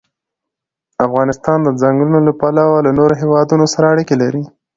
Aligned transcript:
افغانستان 1.05 1.57
د 1.63 1.69
ځنګلونه 1.81 2.19
له 2.27 2.33
پلوه 2.39 2.77
له 2.85 2.91
نورو 2.97 3.13
هېوادونو 3.21 3.65
سره 3.73 3.85
اړیکې 3.93 4.15
لري. 4.21 4.43